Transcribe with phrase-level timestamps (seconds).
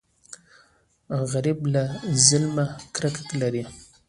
[1.31, 1.83] غریب له
[2.27, 2.65] ظلمه
[2.95, 3.63] کرکه لري